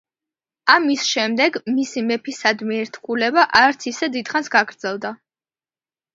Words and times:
ამის 0.75 1.03
შემდეგ 1.09 1.59
მისი 1.73 2.03
მეფისადმი 2.07 2.81
ერთგულება 2.85 3.45
არც 3.61 3.87
ისე 3.93 4.11
დიდხანს 4.19 4.53
გაგრძელდა. 4.59 5.15